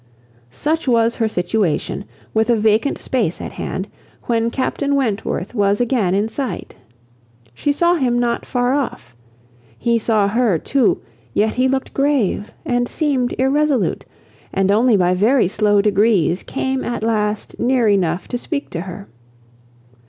[0.49, 3.87] Such was her situation, with a vacant space at hand,
[4.23, 6.73] when Captain Wentworth was again in sight.
[7.53, 9.15] She saw him not far off.
[9.77, 11.01] He saw her too;
[11.35, 14.03] yet he looked grave, and seemed irresolute,
[14.51, 19.07] and only by very slow degrees came at last near enough to speak to her.